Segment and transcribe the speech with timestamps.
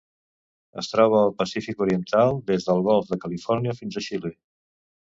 [0.81, 4.37] Es troba al Pacífic oriental: des del Golf de Califòrnia fins a Xile.